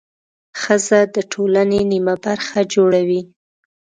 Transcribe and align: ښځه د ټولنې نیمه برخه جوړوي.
ښځه 0.61 0.99
د 1.15 1.17
ټولنې 1.31 1.79
نیمه 1.91 2.15
برخه 2.25 2.59
جوړوي. 2.73 3.21